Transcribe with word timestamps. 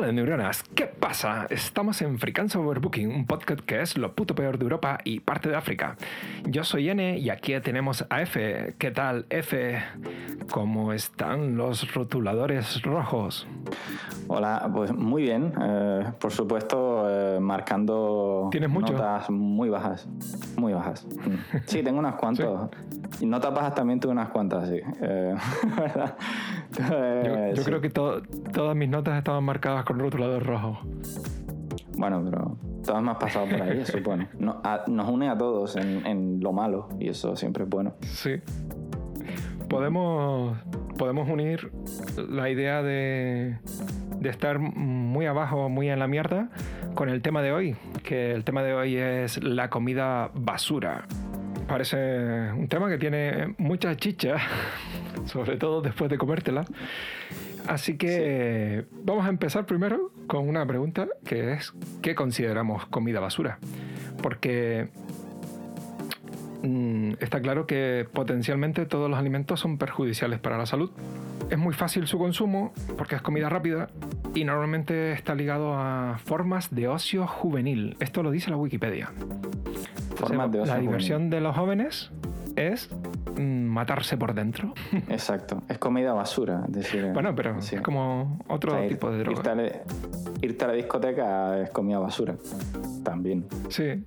Hola 0.00 0.12
neuronas, 0.12 0.62
¿qué 0.74 0.86
pasa? 0.86 1.46
Estamos 1.50 2.00
en 2.00 2.18
Frequency 2.18 2.56
Overbooking, 2.56 3.14
un 3.14 3.26
podcast 3.26 3.60
que 3.60 3.82
es 3.82 3.98
lo 3.98 4.14
puto 4.14 4.34
peor 4.34 4.56
de 4.56 4.62
Europa 4.62 4.98
y 5.04 5.20
parte 5.20 5.50
de 5.50 5.56
África. 5.56 5.98
Yo 6.46 6.64
soy 6.64 6.88
N 6.88 7.18
y 7.18 7.28
aquí 7.28 7.52
tenemos 7.60 8.06
a 8.08 8.22
F. 8.22 8.76
¿Qué 8.78 8.90
tal, 8.92 9.26
F? 9.28 9.78
¿Cómo 10.50 10.94
están 10.94 11.58
los 11.58 11.92
rotuladores 11.92 12.80
rojos? 12.80 13.46
Hola, 14.26 14.70
pues 14.72 14.90
muy 14.90 15.24
bien. 15.24 15.52
Eh, 15.60 16.04
por 16.18 16.32
supuesto, 16.32 17.06
marcando 17.42 18.48
¿Tienes 18.50 18.70
mucho? 18.70 18.92
notas 18.92 19.28
muy 19.30 19.68
bajas. 19.68 20.08
Muy 20.56 20.72
bajas. 20.72 21.06
Sí, 21.66 21.82
tengo 21.82 21.98
unas 21.98 22.14
cuantas. 22.16 22.48
Y 23.20 23.26
notas 23.26 23.52
bajas 23.54 23.74
también 23.74 24.00
tuve 24.00 24.12
unas 24.12 24.28
cuantas, 24.30 24.68
sí. 24.68 24.80
Eh, 25.02 25.34
¿verdad? 25.76 26.16
Yo, 26.78 27.54
yo 27.56 27.56
sí. 27.56 27.64
creo 27.64 27.80
que 27.80 27.90
to- 27.90 28.22
todas 28.52 28.76
mis 28.76 28.88
notas 28.88 29.18
estaban 29.18 29.44
marcadas 29.44 29.84
con 29.84 29.98
rotulador 29.98 30.44
rojo. 30.44 30.78
Bueno, 31.96 32.22
pero 32.24 32.56
todas 32.84 33.02
me 33.02 33.10
has 33.10 33.18
pasado 33.18 33.46
por 33.46 33.60
ahí, 33.62 33.84
supone. 33.84 34.28
No- 34.38 34.60
a- 34.64 34.84
nos 34.86 35.08
une 35.08 35.28
a 35.28 35.36
todos 35.36 35.76
en, 35.76 36.06
en 36.06 36.40
lo 36.40 36.52
malo 36.52 36.88
y 36.98 37.08
eso 37.08 37.36
siempre 37.36 37.64
es 37.64 37.70
bueno. 37.70 37.94
Sí. 38.02 38.36
Podemos, 39.68 40.56
podemos 40.98 41.28
unir 41.28 41.70
la 42.28 42.50
idea 42.50 42.82
de, 42.82 43.58
de 44.20 44.28
estar 44.28 44.58
muy 44.58 45.26
abajo, 45.26 45.68
muy 45.68 45.88
en 45.88 45.98
la 45.98 46.06
mierda, 46.06 46.50
con 46.94 47.08
el 47.08 47.22
tema 47.22 47.42
de 47.42 47.52
hoy, 47.52 47.76
que 48.04 48.32
el 48.32 48.44
tema 48.44 48.62
de 48.62 48.74
hoy 48.74 48.96
es 48.96 49.42
la 49.42 49.70
comida 49.70 50.30
basura. 50.34 51.06
Parece 51.66 52.52
un 52.52 52.68
tema 52.68 52.88
que 52.88 52.98
tiene 52.98 53.54
mucha 53.58 53.96
chicha, 53.96 54.36
sobre 55.24 55.56
todo 55.56 55.80
después 55.80 56.10
de 56.10 56.18
comértela. 56.18 56.64
Así 57.66 57.96
que 57.96 58.84
vamos 59.04 59.26
a 59.26 59.28
empezar 59.28 59.66
primero 59.66 60.12
con 60.26 60.48
una 60.48 60.66
pregunta 60.66 61.08
que 61.24 61.52
es 61.52 61.72
¿qué 62.02 62.14
consideramos 62.14 62.86
comida 62.86 63.20
basura? 63.20 63.58
Porque 64.22 64.88
mm, 66.62 67.12
está 67.20 67.40
claro 67.40 67.66
que 67.66 68.06
potencialmente 68.12 68.86
todos 68.86 69.08
los 69.08 69.18
alimentos 69.18 69.60
son 69.60 69.78
perjudiciales 69.78 70.40
para 70.40 70.58
la 70.58 70.66
salud. 70.66 70.90
Es 71.50 71.58
muy 71.58 71.74
fácil 71.74 72.06
su 72.06 72.16
consumo 72.18 72.72
porque 72.96 73.16
es 73.16 73.22
comida 73.22 73.48
rápida 73.48 73.88
y 74.34 74.44
normalmente 74.44 75.12
está 75.12 75.34
ligado 75.34 75.74
a 75.74 76.18
formas 76.24 76.72
de 76.74 76.86
ocio 76.88 77.26
juvenil. 77.26 77.96
Esto 78.00 78.22
lo 78.22 78.30
dice 78.30 78.50
la 78.50 78.56
Wikipedia. 78.56 79.10
Entonces, 79.16 79.88
Formas 80.16 80.52
de 80.52 80.60
ocio 80.60 80.66
la 80.66 80.72
juvenil. 80.74 80.88
diversión 80.88 81.30
de 81.30 81.40
los 81.40 81.56
jóvenes 81.56 82.10
es 82.54 82.88
mm, 83.36 83.40
matarse 83.66 84.16
por 84.16 84.34
dentro. 84.34 84.74
Exacto. 85.08 85.62
Es 85.68 85.78
comida 85.78 86.12
basura. 86.12 86.62
Es 86.68 86.72
decir, 86.72 87.10
bueno, 87.12 87.34
pero 87.34 87.60
sí. 87.60 87.76
es 87.76 87.80
como 87.82 88.38
otro 88.46 88.72
O 88.72 88.76
sea, 88.76 88.84
ir- 88.86 88.90
tipo 88.90 89.10
de 89.10 89.18
Irte 89.22 89.30
a, 89.50 89.54
droga. 89.54 89.54
la, 89.56 89.72
irte 90.42 90.64
a 90.64 90.68
la 90.68 90.74
discoteca 90.74 91.60
es 91.62 91.70
comida 91.70 91.98
basura. 91.98 92.36
También. 93.02 93.46
Sí, 93.70 94.04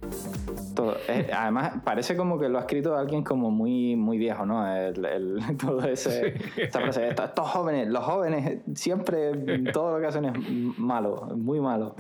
Todo. 0.76 0.96
Eh, 1.08 1.30
además, 1.36 1.74
parece 1.84 2.16
como 2.18 2.40
que 2.40 2.50
lo 2.50 2.58
ha 2.58 2.62
escrito 2.62 2.96
alguien 2.98 3.24
como 3.24 3.52
muy, 3.52 3.96
muy 3.96 4.18
viejo, 4.18 4.46
¿no? 4.46 4.66
El, 4.76 5.06
el- 5.06 5.40
todo 5.64 5.84
ese. 5.86 6.34
Sí. 6.40 6.62
Esta 6.62 6.80
frase, 6.82 7.10
"Estos- 7.10 7.26
estos 7.30 7.48
jóvenes, 7.50 7.88
los 7.90 8.04
jóvenes 8.04 8.60
siempre 8.76 9.32
todo 9.72 9.92
lo 9.96 10.00
que 10.02 10.08
hacen 10.08 10.26
es 10.26 10.34
malo, 10.78 11.28
muy 11.36 11.60
malo. 11.60 11.96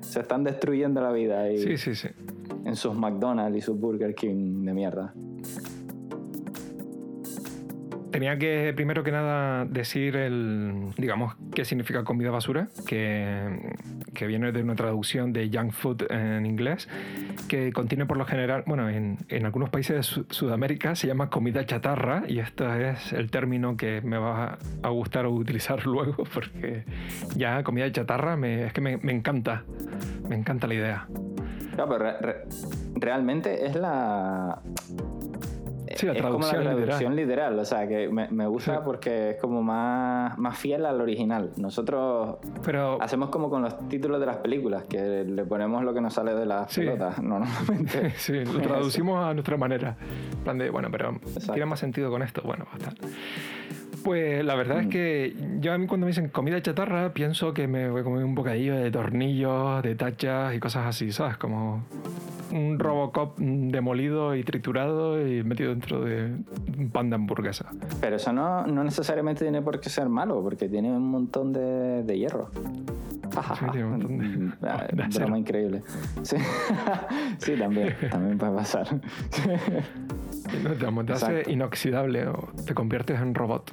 Se 0.00 0.20
están 0.20 0.42
destruyendo 0.44 1.00
la 1.00 1.12
vida 1.12 1.40
ahí 1.42 1.58
sí, 1.58 1.76
sí, 1.76 1.94
sí. 1.94 2.08
en 2.64 2.74
sus 2.74 2.94
McDonald's 2.96 3.58
y 3.58 3.60
sus 3.60 3.78
Burger 3.78 4.14
King 4.14 4.64
de 4.64 4.72
mierda. 4.74 5.12
Tenía 8.10 8.36
que, 8.38 8.72
primero 8.74 9.04
que 9.04 9.12
nada, 9.12 9.64
decir 9.66 10.16
el, 10.16 10.88
digamos, 10.96 11.36
qué 11.54 11.64
significa 11.64 12.02
comida 12.02 12.30
basura, 12.30 12.66
que, 12.86 13.76
viene 14.26 14.50
de 14.52 14.62
una 14.62 14.74
traducción 14.74 15.32
de 15.32 15.48
junk 15.52 15.72
food 15.72 16.10
en 16.10 16.44
inglés, 16.44 16.88
que 17.48 17.72
contiene 17.72 18.06
por 18.06 18.16
lo 18.16 18.24
general, 18.26 18.64
bueno, 18.66 18.88
en, 18.88 19.18
algunos 19.44 19.70
países 19.70 19.96
de 19.96 20.02
Su- 20.02 20.26
Sudamérica 20.28 20.94
se 20.96 21.06
llama 21.06 21.30
comida 21.30 21.64
chatarra, 21.64 22.24
y 22.26 22.40
este 22.40 22.90
es 22.90 23.12
el 23.12 23.30
término 23.30 23.76
que 23.76 24.00
me 24.02 24.18
va 24.18 24.58
a 24.82 24.88
gustar 24.88 25.26
utilizar 25.28 25.86
luego, 25.86 26.24
porque 26.34 26.84
ya 27.36 27.62
comida 27.62 27.90
chatarra 27.92 28.36
me, 28.36 28.66
es 28.66 28.72
que 28.72 28.80
me, 28.80 28.98
encanta, 29.12 29.62
me 30.28 30.34
encanta 30.34 30.66
la 30.66 30.74
idea. 30.74 31.06
Pero 31.76 31.96
re- 31.98 32.18
re- 32.20 32.44
realmente 32.96 33.66
es 33.66 33.76
la. 33.76 34.60
Sí, 36.00 36.06
la 36.06 36.12
es 36.14 36.22
como 36.22 36.38
la 36.46 36.50
traducción 36.60 37.16
literal. 37.16 37.58
O 37.58 37.64
sea, 37.64 37.86
que 37.86 38.08
me, 38.08 38.28
me 38.30 38.46
gusta 38.46 38.74
Sí. 38.76 38.80
porque 38.84 39.30
es 39.30 39.36
como 39.36 39.62
más, 39.62 40.36
más 40.38 40.58
fiel 40.58 40.86
al 40.86 41.00
original. 41.00 41.50
Nosotros 41.56 42.36
Pero 42.64 43.00
hacemos 43.00 43.28
como 43.30 43.50
con 43.50 43.62
los 43.62 43.88
títulos 43.88 44.20
de 44.20 44.26
las 44.26 44.36
películas, 44.38 44.84
que 44.84 45.24
le 45.24 45.44
ponemos 45.44 45.84
lo 45.84 45.92
que 45.94 46.00
nos 46.00 46.14
sale 46.14 46.34
de 46.34 46.46
las 46.46 46.70
Sí. 46.72 46.80
pelotas, 46.82 47.22
no, 47.22 47.38
normalmente. 47.40 48.10
Sí, 48.16 48.44
lo 48.44 48.60
traducimos 48.62 49.24
a 49.24 49.32
nuestra 49.34 49.56
manera. 49.56 49.96
En 50.32 50.38
plan 50.44 50.58
de, 50.58 50.70
bueno, 50.70 50.88
pero 50.90 51.14
tiene 51.52 51.66
más 51.66 51.80
sentido 51.80 52.10
con 52.10 52.22
esto. 52.22 52.42
Bueno, 52.44 52.66
basta. 52.72 52.92
Pues 54.04 54.44
la 54.44 54.54
verdad 54.54 54.80
es 54.80 54.86
Mm. 54.86 54.90
que 54.90 55.36
yo 55.60 55.72
a 55.72 55.78
mí 55.78 55.86
cuando 55.86 56.06
me 56.06 56.10
dicen 56.10 56.28
comida 56.28 56.60
chatarra 56.62 57.12
pienso 57.12 57.52
que 57.52 57.68
me 57.68 57.90
voy 57.90 58.00
a 58.00 58.04
comer 58.04 58.24
un 58.24 58.34
bocadillo 58.34 58.76
de 58.76 58.90
tornillos, 58.90 59.82
de 59.82 59.94
tachas 59.94 60.54
y 60.54 60.58
cosas 60.60 60.86
así, 60.86 61.12
¿sabes? 61.12 61.36
Como 61.36 61.82
un 62.52 62.78
Robocop 62.78 63.38
demolido 63.38 64.34
y 64.34 64.42
triturado 64.42 65.24
y 65.24 65.44
metido 65.44 65.70
dentro 65.70 66.00
de 66.02 66.34
un 66.78 66.90
pan 66.90 67.08
de 67.10 67.16
hamburguesa. 67.16 67.66
Pero 68.00 68.16
eso 68.16 68.32
no, 68.32 68.66
no 68.66 68.82
necesariamente 68.82 69.44
tiene 69.44 69.62
por 69.62 69.78
qué 69.80 69.88
ser 69.90 70.08
malo, 70.08 70.42
porque 70.42 70.68
tiene 70.68 70.90
un 70.90 71.08
montón 71.10 71.52
de, 71.52 72.02
de 72.02 72.18
hierro. 72.18 72.50
Sí, 72.52 73.64
tiene 73.70 73.84
un 73.84 73.90
montón 73.92 74.18
de- 74.18 74.52
Ah, 74.68 74.86
de 74.92 75.02
acero. 75.04 75.26
broma 75.26 75.38
increíble. 75.38 75.82
Sí, 76.22 76.36
sí 77.38 77.52
también, 77.56 77.94
también 78.10 78.38
puede 78.38 78.52
pasar. 78.56 78.86
No, 80.64 81.04
te, 81.04 81.12
hace 81.12 81.44
inoxidable 81.48 82.26
o 82.26 82.48
te 82.66 82.74
conviertes 82.74 83.20
en 83.20 83.36
robot. 83.36 83.70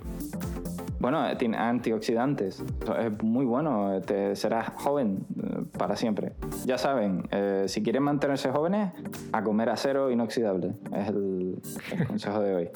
Bueno, 1.00 1.26
tiene 1.38 1.58
antioxidantes. 1.58 2.64
Es 3.00 3.24
muy 3.24 3.46
bueno. 3.46 4.02
Te 4.02 4.36
serás 4.36 4.70
joven 4.76 5.26
eh, 5.42 5.64
para 5.78 5.96
siempre. 5.96 6.34
Ya 6.66 6.78
saben, 6.78 7.24
eh, 7.32 7.66
si 7.68 7.84
quieren 7.84 8.04
mantenerse 8.04 8.50
jóvenes, 8.50 8.92
a 9.32 9.44
comer 9.44 9.70
acero 9.70 10.10
inoxidable. 10.10 10.74
Es 10.96 11.10
el, 11.10 11.62
el 11.92 12.08
consejo 12.08 12.42
de 12.42 12.56
hoy. 12.56 12.70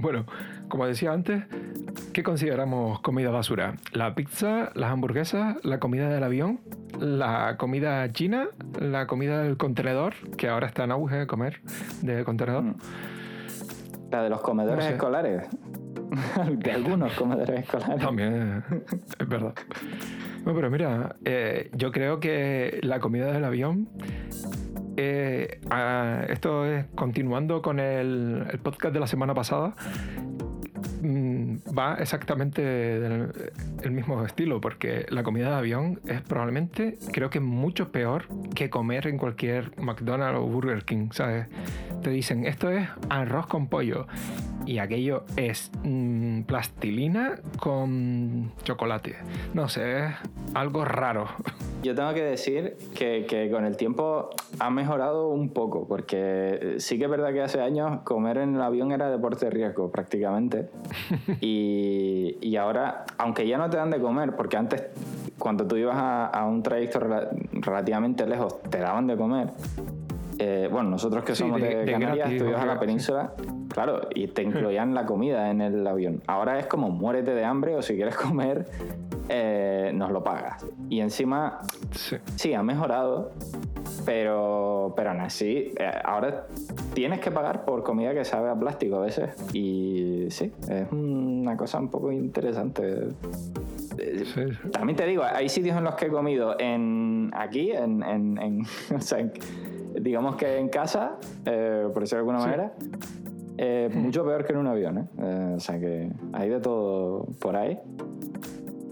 Bueno, 0.00 0.26
como 0.68 0.86
decía 0.86 1.12
antes, 1.12 1.44
¿qué 2.12 2.22
consideramos 2.22 3.00
comida 3.00 3.30
basura? 3.30 3.76
¿La 3.92 4.14
pizza, 4.14 4.70
las 4.74 4.90
hamburguesas, 4.90 5.56
la 5.64 5.78
comida 5.78 6.08
del 6.08 6.22
avión, 6.22 6.60
la 6.98 7.56
comida 7.56 8.12
china, 8.12 8.48
la 8.80 9.06
comida 9.06 9.42
del 9.42 9.56
contenedor, 9.56 10.14
que 10.36 10.48
ahora 10.48 10.66
está 10.66 10.84
en 10.84 10.92
auge 10.92 11.26
comer 11.26 11.60
de 12.02 12.24
contenedor? 12.24 12.64
Mm. 12.64 12.76
La 14.10 14.22
de 14.22 14.30
los 14.30 14.40
comedores 14.40 14.78
No 14.78 14.82
sé. 14.88 14.94
escolares. 14.94 15.46
de 16.58 16.72
algunos 16.72 17.12
comedores 17.12 17.60
escolares. 17.60 18.00
También 18.00 18.64
es 19.20 19.28
verdad. 19.28 19.54
No, 20.46 20.54
pero 20.54 20.70
mira, 20.70 21.16
eh, 21.24 21.70
yo 21.74 21.92
creo 21.92 22.18
que 22.20 22.78
la 22.82 23.00
comida 23.00 23.30
del 23.32 23.44
avión. 23.44 23.88
eh, 24.96 25.60
ah, 25.70 26.22
esto 26.28 26.64
es 26.64 26.86
continuando 26.94 27.60
con 27.62 27.78
el, 27.80 28.46
el 28.50 28.58
podcast 28.60 28.94
de 28.94 29.00
la 29.00 29.06
semana 29.06 29.34
pasada. 29.34 29.74
Va 31.76 31.94
exactamente 31.94 32.62
del 32.62 33.28
el 33.82 33.90
mismo 33.90 34.24
estilo, 34.24 34.60
porque 34.60 35.06
la 35.10 35.22
comida 35.22 35.50
de 35.50 35.56
avión 35.56 36.00
es 36.06 36.20
probablemente, 36.22 36.98
creo 37.12 37.30
que 37.30 37.40
mucho 37.40 37.90
peor 37.92 38.26
que 38.54 38.70
comer 38.70 39.06
en 39.06 39.18
cualquier 39.18 39.78
McDonald's 39.80 40.40
o 40.40 40.46
Burger 40.46 40.84
King, 40.84 41.10
¿sabes? 41.12 41.46
Te 42.02 42.10
dicen, 42.10 42.44
esto 42.44 42.70
es 42.70 42.88
arroz 43.08 43.46
con 43.46 43.68
pollo. 43.68 44.06
Y 44.66 44.78
aquello 44.78 45.24
es 45.36 45.70
mm, 45.82 46.42
plastilina 46.42 47.36
con 47.58 48.52
chocolate. 48.64 49.16
No 49.54 49.68
sé, 49.68 50.06
es 50.06 50.14
algo 50.54 50.84
raro. 50.84 51.26
Yo 51.82 51.94
tengo 51.94 52.12
que 52.12 52.22
decir 52.22 52.76
que, 52.94 53.24
que 53.26 53.50
con 53.50 53.64
el 53.64 53.76
tiempo 53.76 54.30
ha 54.58 54.68
mejorado 54.68 55.28
un 55.28 55.50
poco, 55.50 55.86
porque 55.86 56.74
sí 56.78 56.98
que 56.98 57.04
es 57.04 57.10
verdad 57.10 57.32
que 57.32 57.40
hace 57.40 57.60
años 57.60 58.00
comer 58.02 58.38
en 58.38 58.56
el 58.56 58.60
avión 58.62 58.90
era 58.92 59.08
deporte 59.08 59.46
de 59.46 59.52
riesgo 59.52 59.90
prácticamente. 59.90 60.68
Y, 61.40 61.46
y 62.40 62.56
ahora, 62.56 63.04
aunque 63.18 63.46
ya 63.46 63.58
no 63.58 63.68
te 63.70 63.76
dan 63.76 63.90
de 63.90 64.00
comer, 64.00 64.34
porque 64.36 64.56
antes 64.56 64.84
cuando 65.38 65.66
tú 65.66 65.76
ibas 65.76 65.96
a, 65.96 66.44
un 66.44 66.62
trayecto 66.62 67.00
rela- 67.00 67.28
relativamente 67.52 68.26
lejos 68.26 68.60
te 68.62 68.78
daban 68.78 69.06
de 69.06 69.16
comer. 69.16 69.50
Eh, 70.40 70.68
bueno, 70.70 70.90
nosotros 70.90 71.24
que 71.24 71.34
somos 71.34 71.60
de- 71.60 71.68
de, 71.68 71.84
de 71.84 71.92
Canarias, 71.92 72.16
gratis, 72.28 72.38
tú 72.42 72.48
ibas 72.48 72.62
a 72.62 72.66
la 72.66 72.78
península, 72.78 73.32
claro, 73.72 74.02
y 74.14 74.28
te 74.28 74.42
incluían 74.42 74.94
la 74.94 75.04
comida 75.04 75.50
en 75.50 75.60
el 75.60 75.84
avión. 75.86 76.22
Ahora 76.28 76.58
es 76.60 76.66
como 76.66 76.90
muérete 76.90 77.34
de 77.34 77.44
hambre 77.44 77.74
o 77.74 77.82
si 77.82 77.96
quieres 77.96 78.16
comer, 78.16 78.66
eh, 79.28 79.90
nos 79.94 80.10
lo 80.12 80.22
pagas. 80.22 80.64
Y 80.88 81.00
encima, 81.00 81.60
Sí. 81.90 82.16
sí, 82.36 82.54
ha 82.54 82.62
mejorado, 82.62 83.32
pero, 84.06 84.92
pero 84.96 85.10
aún 85.10 85.20
así, 85.20 85.72
eh, 85.78 85.90
ahora 86.04 86.46
tienes 86.94 87.18
que 87.20 87.30
pagar 87.30 87.64
por 87.64 87.82
comida 87.82 88.14
que 88.14 88.24
sabe 88.24 88.48
a 88.48 88.54
plástico 88.54 88.96
a 88.96 89.00
veces. 89.00 89.30
Y 89.52 90.26
sí, 90.30 90.52
es 90.68 90.90
una 90.92 91.56
cosa 91.56 91.78
un 91.80 91.88
poco 91.90 92.12
interesante. 92.12 93.08
también 94.72 94.96
te 94.96 95.06
digo, 95.06 95.24
hay 95.24 95.48
sitios 95.48 95.76
en 95.76 95.84
los 95.84 95.96
que 95.96 96.06
he 96.06 96.08
comido 96.08 96.54
en 96.58 97.30
aquí, 97.34 97.72
en, 97.72 98.02
en, 98.04 98.62
o 98.96 99.00
sea, 99.00 99.28
digamos 100.00 100.36
que 100.36 100.58
en 100.58 100.68
casa, 100.68 101.16
eh, 101.44 101.88
por 101.92 102.02
decirlo 102.02 102.24
de 102.24 102.30
alguna 102.30 102.38
manera, 102.38 102.72
eh, 103.56 103.90
mucho 103.92 104.24
peor 104.24 104.44
que 104.44 104.52
en 104.52 104.58
un 104.58 104.66
avión, 104.66 104.98
¿eh? 104.98 105.54
O 105.56 105.60
sea 105.60 105.78
que 105.78 106.10
hay 106.32 106.48
de 106.48 106.60
todo 106.60 107.26
por 107.40 107.56
ahí. 107.56 107.78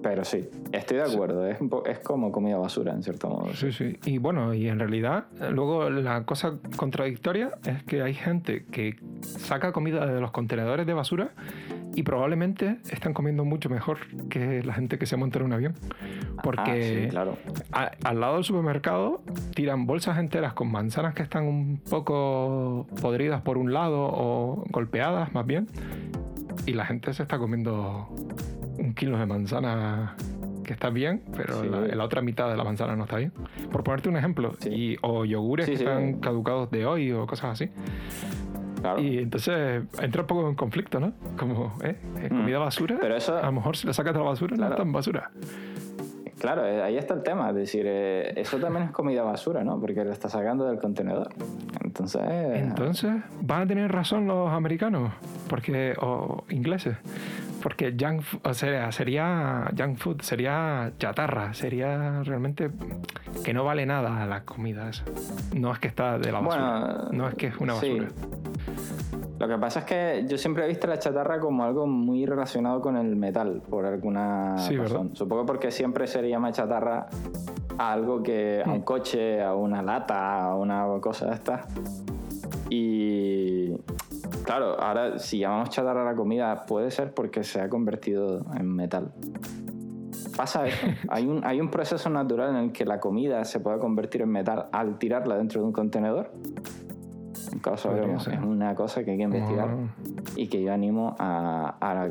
Pero 0.03 0.25
sí, 0.25 0.49
estoy 0.71 0.99
de 0.99 1.03
acuerdo, 1.03 1.45
es, 1.49 1.59
es, 1.87 1.99
como 1.99 2.31
comida 2.31 2.57
basura 2.59 2.93
en 2.93 3.03
cierto 3.03 3.29
modo. 3.29 3.53
Sí, 3.55 3.73
sí. 3.73 3.99
Y 4.05 4.19
bueno, 4.19 4.55
y 4.55 4.69
en 4.69 4.79
realidad, 4.79 5.25
luego 5.51 5.91
la 5.91 6.25
cosa 6.25 6.59
contradictoria 6.77 7.59
es 7.67 7.83
que 7.83 8.03
hay 8.03 8.15
gente 8.15 8.67
que 8.67 8.95
saca 9.21 9.73
comida 9.73 10.07
de 10.07 10.21
los 10.21 10.31
contenedores 10.31 10.87
de 10.87 10.93
basura 10.93 11.33
y 11.97 12.03
probablemente 12.03 12.77
están 12.91 13.15
comiendo 13.15 13.47
mucho 13.47 13.71
mejor 13.71 13.99
que 14.29 14.63
la 14.63 14.75
gente 14.75 14.99
que 14.99 15.07
se 15.07 15.17
monta 15.17 15.39
en 15.39 15.47
un 15.47 15.53
avión. 15.55 15.75
Porque 16.43 17.07
ah, 17.07 17.11
claro. 17.11 17.39
al 18.05 18.21
lado 18.21 18.35
del 18.35 18.45
supermercado 18.45 19.23
tiran 19.55 19.87
bolsas 19.87 20.19
enteras 20.19 20.53
con 20.53 20.71
manzanas 20.71 21.15
que 21.15 21.23
están 21.23 21.45
un 21.45 21.81
poco 21.89 22.87
podridas 23.01 23.41
por 23.41 23.57
un 23.57 23.73
lado 23.73 23.99
o 23.99 24.63
golpeadas 24.69 25.33
más 25.33 25.47
bien. 25.47 25.69
Y 26.67 26.75
la 26.75 26.85
gente 26.85 27.15
se 27.15 27.23
está 27.23 27.39
comiendo 27.39 28.09
un 28.79 28.93
kilo 28.93 29.17
de 29.17 29.25
manzana 29.25 30.17
que 30.65 30.75
está 30.75 30.91
bien, 30.91 31.23
pero 31.35 31.65
la, 31.65 32.05
otra 32.05 32.21
mitad 32.21 32.51
de 32.51 32.59
la 32.59 32.65
manzana 32.65 32.95
no 32.95 33.05
está 33.05 33.17
bien. 33.17 33.33
Por 33.73 33.85
ponerte 33.85 34.11
un 34.11 34.19
ejemplo, 34.19 34.53
y, 34.71 34.99
o 35.01 35.25
yogures 35.25 35.65
que 35.65 35.75
están 35.75 36.21
caducados 36.21 36.71
de 36.71 36.85
hoy 36.85 37.11
o 37.13 37.27
cosas 37.27 37.53
así. 37.53 37.71
Y 38.99 39.19
entonces 39.19 39.83
entra 40.01 40.23
un 40.23 40.27
poco 40.27 40.49
en 40.49 40.55
conflicto, 40.55 41.01
¿no? 41.01 41.13
Como, 41.39 41.75
¿eh? 41.83 41.97
¿Es 42.23 42.31
mm. 42.31 42.37
comida 42.37 42.59
basura? 42.59 42.97
Pero 43.01 43.17
eso... 43.17 43.37
A 43.37 43.47
lo 43.47 43.53
mejor 43.53 43.77
si 43.77 43.87
la 43.87 43.93
sacas 43.93 44.13
de 44.13 44.21
la 44.21 44.27
basura 44.27 44.57
no 44.57 44.69
está 44.69 44.83
en 44.83 44.93
basura. 44.93 45.31
Claro, 46.39 46.67
eh, 46.67 46.83
ahí 46.83 46.97
está 46.97 47.15
el 47.15 47.23
tema. 47.23 47.49
Es 47.51 47.57
decir, 47.57 47.85
eh, 47.87 48.39
eso 48.39 48.59
también 48.59 48.85
es 48.85 48.91
comida 48.91 49.23
basura, 49.23 49.65
¿no? 49.65 49.81
Porque 49.81 50.05
la 50.05 50.13
está 50.13 50.29
sacando 50.29 50.67
del 50.67 50.79
contenedor. 50.79 51.31
Entonces. 51.83 52.23
Entonces, 52.27 53.15
van 53.41 53.63
a 53.63 53.67
tener 53.67 53.91
razón 53.91 54.27
los 54.27 54.51
americanos, 54.51 55.13
porque 55.49 55.95
o 56.01 56.45
ingleses, 56.51 56.97
porque 57.67 57.97
junk 57.99 58.23
o 58.45 58.55
sea, 58.55 58.93
sería 58.93 59.69
junk 59.77 59.99
food, 59.99 60.21
sería 60.21 60.93
chatarra, 61.01 61.53
sería 61.53 62.23
realmente 62.23 62.71
que 63.45 63.53
no 63.53 63.65
vale 63.65 63.85
nada 63.85 64.25
la 64.25 64.45
comida 64.45 64.89
esa. 64.89 65.03
No 65.53 65.73
es 65.73 65.81
que 65.81 65.89
está 65.89 66.17
de 66.17 66.31
la 66.31 66.39
basura, 66.39 67.09
no 67.11 67.27
es 67.27 67.35
que 67.35 67.49
es 67.49 67.57
una 67.57 67.75
basura. 67.75 68.07
Lo 69.41 69.49
que 69.49 69.59
pasa 69.59 69.81
es 69.81 69.85
que 69.85 70.25
yo 70.29 70.39
siempre 70.39 70.65
he 70.65 70.69
visto 70.69 70.87
la 70.87 71.01
chatarra 71.01 71.41
como 71.41 71.65
algo 71.65 71.89
muy 71.89 72.25
relacionado 72.25 72.81
con 72.81 72.97
el 72.97 73.17
metal, 73.17 73.61
por 73.69 73.85
alguna 73.85 74.55
razón. 74.55 75.17
Supongo 75.17 75.45
porque 75.45 75.73
siempre 75.73 76.07
se 76.07 76.23
llama 76.29 76.53
chatarra 76.53 77.09
a 77.79 77.93
algo 77.93 78.23
que. 78.23 78.63
a 78.65 78.71
un 78.71 78.79
mm. 78.79 78.85
coche, 78.85 79.43
a 79.43 79.57
una 79.57 79.83
lata, 79.83 80.45
a 80.45 80.55
una 80.55 80.87
cosa 81.01 81.27
de 81.27 81.35
estas. 81.35 81.67
Y 82.71 83.73
Claro, 84.47 84.81
ahora 84.81 85.19
si 85.19 85.41
llamamos 85.41 85.71
chatarra 85.71 86.03
a 86.03 86.05
la 86.05 86.15
comida, 86.15 86.67
puede 86.67 86.93
ser 86.93 87.13
porque 87.13 87.43
se 87.43 87.61
ha 87.61 87.69
convertido 87.69 88.47
en 88.57 88.75
metal. 88.75 89.13
Pasa 90.37 90.69
eso. 90.69 90.87
hay, 91.09 91.27
un, 91.27 91.45
hay 91.45 91.61
un 91.61 91.69
proceso 91.69 92.09
natural 92.11 92.51
en 92.51 92.57
el 92.57 92.73
que 92.73 92.85
la 92.85 93.01
comida 93.01 93.45
se 93.45 93.59
puede 93.59 93.81
convertir 93.81 94.23
en 94.23 94.31
metal 94.31 94.67
al 94.71 94.99
tirarla 94.99 95.37
dentro 95.37 95.61
de 95.61 95.67
un 95.67 95.73
contenedor. 95.73 96.31
En 97.53 97.59
caso 97.59 97.91
es 97.97 98.39
una 98.41 98.75
cosa 98.77 99.05
que 99.05 99.13
hay 99.13 99.17
que 99.17 99.23
investigar 99.25 99.69
y 100.37 100.47
que 100.47 100.63
yo 100.63 100.73
animo 100.73 101.17
a, 101.19 102.09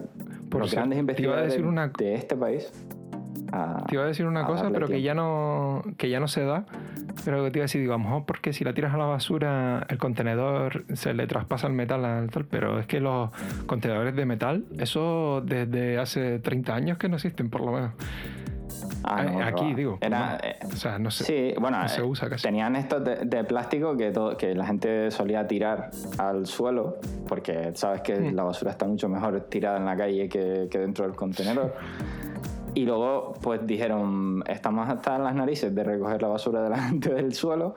los 0.51 0.73
grandes 0.73 0.99
investigadores 0.99 1.57
de 1.97 2.15
este 2.15 2.35
país. 2.35 2.71
Te 3.87 3.95
iba 3.95 4.03
a 4.03 4.07
decir 4.07 4.25
una 4.25 4.45
cosa, 4.45 4.69
pero 4.71 4.87
que 4.87 5.01
ya 5.01 5.13
no 5.13 5.81
que 5.97 6.09
ya 6.09 6.19
no 6.19 6.27
se 6.27 6.43
da 6.43 6.65
pero 7.23 7.43
que 7.43 7.51
te 7.51 7.59
iba 7.59 7.63
a 7.63 7.67
decir, 7.67 7.81
digo, 7.81 7.93
a 7.93 7.97
lo 7.97 8.03
mejor 8.03 8.25
porque 8.25 8.53
si 8.53 8.63
la 8.63 8.73
tiras 8.73 8.93
a 8.93 8.97
la 8.97 9.05
basura, 9.05 9.85
el 9.89 9.97
contenedor 9.97 10.85
se 10.93 11.13
le 11.13 11.27
traspasa 11.27 11.67
el 11.67 11.73
metal 11.73 12.03
al 12.03 12.29
tal, 12.29 12.45
pero 12.45 12.79
es 12.79 12.87
que 12.87 12.99
los 12.99 13.29
contenedores 13.65 14.15
de 14.15 14.25
metal, 14.25 14.65
eso 14.77 15.41
desde 15.45 15.97
hace 15.97 16.39
30 16.39 16.75
años 16.75 16.97
que 16.97 17.09
no 17.09 17.15
existen, 17.15 17.49
por 17.49 17.61
lo 17.61 17.71
menos. 17.71 17.91
Ah, 19.03 19.23
eh, 19.23 19.43
aquí 19.43 19.73
digo. 19.73 19.99
Era, 20.01 20.37
eh, 20.41 20.57
o 20.65 20.75
sea, 20.75 20.97
no 20.97 21.11
sé. 21.11 21.23
Sí, 21.23 21.53
bueno, 21.59 21.87
se 21.87 22.01
eh, 22.01 22.03
usa 22.03 22.27
casi. 22.27 22.43
tenían 22.43 22.75
estos 22.75 23.03
de, 23.03 23.43
plástico 23.43 23.95
que, 23.95 24.11
que 24.37 24.55
la 24.55 24.65
gente 24.65 25.11
solía 25.11 25.47
tirar 25.47 25.91
al 26.17 26.47
suelo, 26.47 26.97
porque 27.27 27.71
sabes 27.75 28.01
que 28.01 28.15
hmm. 28.15 28.35
la 28.35 28.43
basura 28.43 28.71
está 28.71 28.85
mucho 28.85 29.07
mejor 29.07 29.39
tirada 29.41 29.77
en 29.77 29.85
la 29.85 29.95
calle 29.95 30.27
que, 30.27 30.67
que 30.69 30.79
dentro 30.79 31.05
del 31.05 31.15
contenedor. 31.15 31.75
Y 32.75 32.85
luego, 32.85 33.33
pues 33.41 33.65
dijeron, 33.65 34.43
estamos 34.47 34.87
hasta 34.89 35.17
las 35.17 35.33
narices 35.33 35.73
de 35.73 35.83
recoger 35.83 36.21
la 36.21 36.27
basura 36.27 36.61
delante 36.61 37.13
del 37.13 37.33
suelo 37.33 37.73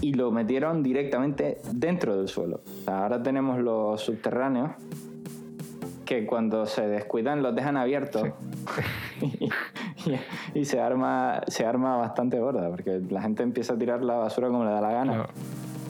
y 0.00 0.14
lo 0.14 0.30
metieron 0.32 0.82
directamente 0.82 1.58
dentro 1.72 2.16
del 2.16 2.28
suelo. 2.28 2.60
ahora 2.86 3.22
tenemos 3.22 3.58
los 3.60 4.00
subterráneos 4.00 4.72
que 6.04 6.26
cuando 6.26 6.66
se 6.66 6.86
descuidan 6.86 7.42
los 7.42 7.54
dejan 7.54 7.76
abiertos. 7.76 8.28
Y, 10.54 10.66
se 10.66 10.80
arma 10.80 11.40
se 11.46 11.64
arma 11.64 11.96
bastante 11.96 12.38
gorda 12.38 12.68
porque 12.68 13.00
la 13.08 13.22
gente 13.22 13.42
empieza 13.42 13.72
a 13.72 13.78
tirar 13.78 14.02
la 14.04 14.16
basura 14.16 14.48
como 14.48 14.62
le 14.64 14.70
da 14.70 14.82
la 14.82 14.92
gana 14.92 15.26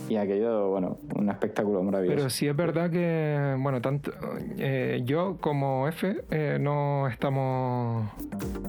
y 0.08 0.16
aquello, 0.16 0.70
bueno, 0.70 0.98
un 1.14 1.28
espectáculo 1.30 1.82
maravilloso. 1.82 2.16
Pero 2.16 2.30
sí 2.30 2.46
es 2.46 2.56
verdad 2.56 2.90
que, 2.90 3.56
bueno, 3.58 3.80
tanto 3.80 4.12
eh, 4.58 5.02
yo 5.04 5.38
como 5.40 5.88
F 5.88 6.24
eh, 6.30 6.58
no 6.60 7.08
estamos 7.08 8.10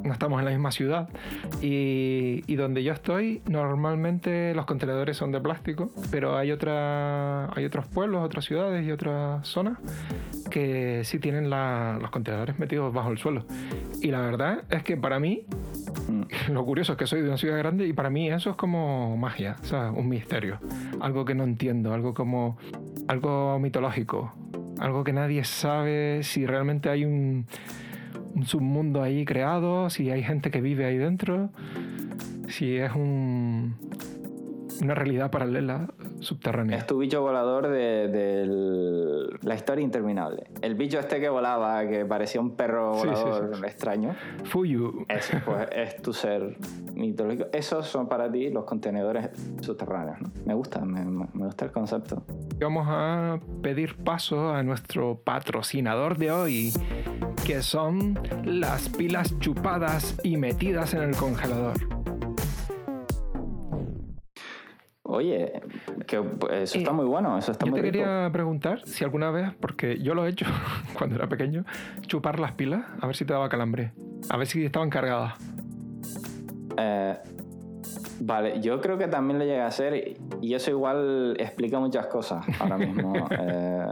no 0.03 0.13
estamos 0.13 0.39
en 0.39 0.45
la 0.45 0.51
misma 0.51 0.71
ciudad 0.71 1.09
y, 1.61 2.43
y, 2.47 2.55
donde 2.55 2.83
yo 2.83 2.93
estoy 2.93 3.41
normalmente 3.47 4.53
los 4.53 4.65
contenedores 4.65 5.17
son 5.17 5.31
de 5.31 5.41
plástico, 5.41 5.91
pero 6.11 6.37
hay 6.37 6.51
otra 6.51 7.51
hay 7.55 7.65
otros 7.65 7.87
pueblos, 7.87 8.23
otras 8.23 8.45
ciudades 8.45 8.85
y 8.85 8.91
otras 8.91 9.47
zonas 9.47 9.77
que 10.49 11.03
sí 11.03 11.19
tienen 11.19 11.49
los 11.49 12.11
contenedores 12.11 12.59
metidos 12.59 12.93
bajo 12.93 13.11
el 13.11 13.17
suelo. 13.17 13.45
Y 14.01 14.11
la 14.11 14.21
verdad 14.21 14.63
es 14.69 14.83
que 14.83 14.97
para 14.97 15.19
mí 15.19 15.45
mm. 16.07 16.51
lo 16.51 16.65
curioso 16.65 16.93
es 16.93 16.97
que 16.97 17.07
soy 17.07 17.21
de 17.21 17.27
una 17.27 17.37
ciudad 17.37 17.57
grande 17.57 17.87
y 17.87 17.93
para 17.93 18.09
mí 18.09 18.29
eso 18.29 18.51
es 18.51 18.55
como 18.55 19.15
magia, 19.17 19.55
o 19.61 19.65
sea, 19.65 19.91
un 19.91 20.09
misterio, 20.09 20.59
algo 20.99 21.25
que 21.25 21.35
no 21.35 21.43
entiendo, 21.43 21.93
algo 21.93 22.13
como 22.13 22.57
algo 23.07 23.59
mitológico, 23.59 24.33
algo 24.79 25.03
que 25.03 25.13
nadie 25.13 25.43
sabe 25.43 26.23
si 26.23 26.45
realmente 26.45 26.89
hay 26.89 27.05
un, 27.05 27.45
un 28.33 28.45
submundo 28.45 29.01
ahí 29.01 29.25
creado, 29.25 29.89
si 29.89 30.11
hay 30.11 30.23
gente 30.23 30.51
que 30.51 30.61
vive 30.61 30.85
ahí 30.85 30.97
dentro, 30.97 31.49
si 32.47 32.77
es 32.77 32.93
un, 32.93 33.75
una 34.81 34.95
realidad 34.95 35.31
paralela 35.31 35.87
subterránea. 36.25 36.77
Es 36.77 36.85
tu 36.85 36.97
bicho 36.97 37.21
volador 37.21 37.67
de, 37.69 39.37
la 39.41 39.55
historia 39.55 39.83
interminable. 39.83 40.47
El 40.61 40.75
bicho 40.75 40.99
este 40.99 41.19
que 41.19 41.29
volaba, 41.29 41.87
que 41.87 42.05
parecía 42.05 42.41
un 42.41 42.51
perro 42.55 42.93
volador 42.93 43.65
extraño. 43.65 44.15
Fuyu. 44.45 45.05
Ese, 45.07 45.37
pues, 45.37 45.67
es 45.71 46.01
tu 46.01 46.13
ser 46.13 46.57
mitológico. 46.93 47.45
Esos 47.53 47.87
son 47.87 48.07
para 48.07 48.31
ti 48.31 48.49
los 48.49 48.65
contenedores 48.65 49.29
subterráneos. 49.61 50.17
Me 50.45 50.53
gusta, 50.53 50.83
me, 50.83 51.05
me 51.05 51.45
gusta 51.45 51.65
el 51.65 51.71
concepto. 51.71 52.23
Vamos 52.59 52.87
a 52.89 53.39
pedir 53.61 53.95
paso 53.97 54.53
a 54.53 54.63
nuestro 54.63 55.19
patrocinador 55.23 56.17
de 56.17 56.31
hoy, 56.31 56.73
que 57.45 57.61
son 57.61 58.19
las 58.43 58.89
pilas 58.89 59.37
chupadas 59.39 60.17
y 60.23 60.37
metidas 60.37 60.93
en 60.93 61.03
el 61.03 61.15
congelador. 61.15 61.94
Oye, 65.15 65.61
que 66.05 66.21
eso 66.51 66.77
está 66.77 66.91
muy 66.91 67.05
bueno, 67.05 67.37
eso 67.37 67.53
está 67.53 67.65
yo 67.65 67.73
te 67.73 67.81
quería 67.81 68.29
preguntar 68.33 68.81
si 68.85 69.05
alguna 69.05 69.31
vez, 69.31 69.53
porque 69.61 69.97
yo 69.99 70.13
lo 70.13 70.25
he 70.25 70.29
hecho 70.29 70.45
cuando 70.97 71.15
era 71.15 71.29
pequeño, 71.29 71.63
chupar 72.01 72.37
las 72.37 72.51
pilas, 72.51 72.83
a 72.99 73.07
ver 73.07 73.15
si 73.15 73.23
te 73.23 73.31
daba 73.31 73.47
calambre, 73.47 73.93
a 74.29 74.35
ver 74.35 74.45
si 74.45 74.65
estaban 74.65 74.89
cargadas. 74.89 75.35
Eh, 76.77 77.17
vale, 78.19 78.61
yo 78.61 78.81
creo 78.81 78.97
que 78.97 79.07
también 79.07 79.39
lo 79.39 79.45
llegué 79.45 79.61
a 79.61 79.67
hacer 79.67 80.17
y 80.41 80.53
eso 80.53 80.71
igual 80.71 81.35
explica 81.39 81.79
muchas 81.79 82.07
cosas 82.07 82.45
ahora 82.59 82.77
mismo. 82.77 83.13
Eh, 83.37 83.85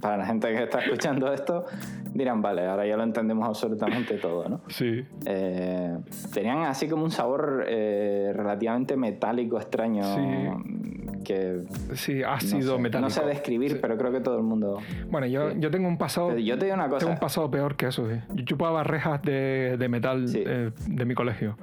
para 0.00 0.18
la 0.18 0.26
gente 0.26 0.48
que 0.48 0.62
está 0.64 0.78
escuchando 0.80 1.32
esto, 1.32 1.64
dirán, 2.12 2.42
vale, 2.42 2.66
ahora 2.66 2.86
ya 2.86 2.96
lo 2.96 3.02
entendemos 3.02 3.46
absolutamente 3.46 4.14
todo, 4.18 4.48
¿no? 4.48 4.60
Sí. 4.68 5.04
Eh, 5.26 5.96
tenían 6.32 6.62
así 6.62 6.88
como 6.88 7.04
un 7.04 7.10
sabor 7.10 7.64
eh, 7.66 8.32
relativamente 8.34 8.96
metálico, 8.96 9.58
extraño. 9.58 10.02
Sí. 10.02 11.22
Que, 11.24 11.62
sí, 11.94 12.22
ácido, 12.22 12.78
metálico. 12.78 13.08
No 13.08 13.10
sé 13.10 13.24
describir, 13.26 13.80
pero 13.80 13.96
creo 13.96 14.12
que 14.12 14.20
todo 14.20 14.36
el 14.36 14.42
mundo. 14.42 14.78
Bueno, 15.10 15.26
yo, 15.26 15.52
yo 15.52 15.70
tengo 15.70 15.88
un 15.88 15.98
pasado. 15.98 16.36
Yo 16.36 16.58
te 16.58 16.66
digo 16.66 16.74
una 16.74 16.88
cosa. 16.88 17.00
Tengo 17.00 17.12
un 17.12 17.20
pasado 17.20 17.50
peor 17.50 17.76
que 17.76 17.86
eso, 17.86 18.08
sí. 18.08 18.16
Yo 18.34 18.44
chupaba 18.44 18.82
rejas 18.84 19.22
de, 19.22 19.76
de 19.78 19.88
metal 19.88 20.26
de 20.30 21.04
mi 21.04 21.14
colegio 21.14 21.56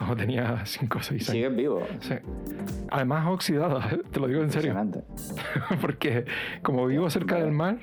cuando 0.00 0.16
tenía 0.16 0.64
5 0.64 0.98
o 0.98 1.02
6 1.02 1.10
años. 1.10 1.26
Sigues 1.26 1.56
vivo. 1.56 1.86
Sí. 2.00 2.14
Además 2.90 3.26
oxidadas, 3.28 3.98
te 4.10 4.18
lo 4.18 4.28
digo 4.28 4.40
en 4.40 4.50
serio. 4.50 4.74
Porque 5.82 6.24
como 6.62 6.86
vivo 6.86 7.10
cerca 7.10 7.36
del 7.36 7.52
mar, 7.52 7.76